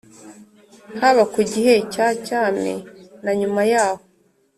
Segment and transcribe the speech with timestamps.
[0.99, 2.73] haba ku gihe cya cyami
[3.23, 4.03] na nyuma yaho,